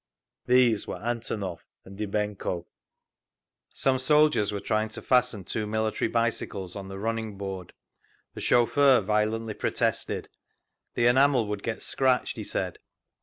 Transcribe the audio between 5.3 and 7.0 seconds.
two military bicycles on the